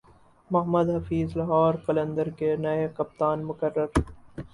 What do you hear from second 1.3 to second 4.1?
لاہور قلندرز کے نئے کپتان مقرر